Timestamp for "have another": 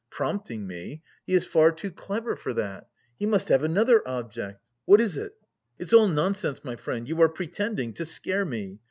3.49-4.01